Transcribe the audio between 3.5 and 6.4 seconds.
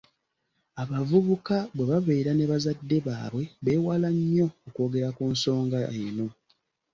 beewala nnyo okwogera ku nsonga eno.